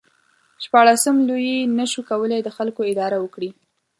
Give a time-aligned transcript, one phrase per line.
[0.63, 3.49] شپاړسم لویي نشو کولای د خلکو اداره وکړي.